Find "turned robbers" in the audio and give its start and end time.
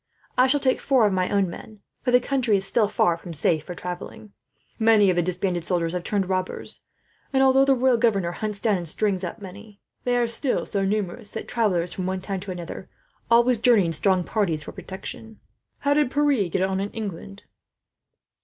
6.03-6.81